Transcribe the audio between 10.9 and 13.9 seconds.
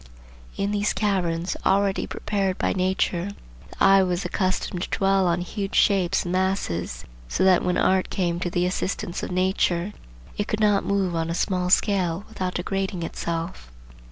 on a small scale without degrading itself.